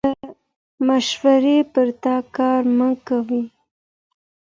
[0.03, 0.07] له
[0.87, 3.43] مشورې پرته کار مه کوئ.